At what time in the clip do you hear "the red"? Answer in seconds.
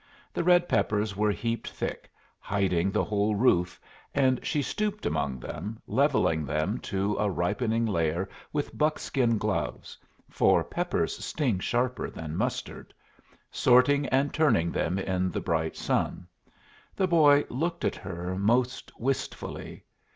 0.33-0.67